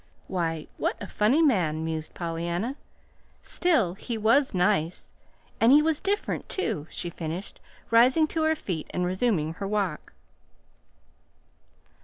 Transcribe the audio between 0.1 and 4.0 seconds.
"Why, what a funny man!" mused Pollyanna. "Still,